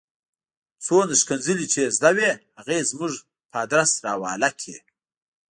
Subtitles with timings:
[0.85, 3.13] څومره ښکنځلې چې یې زده وې هغه یې زموږ
[3.49, 4.77] په آدرس را حواله کړې.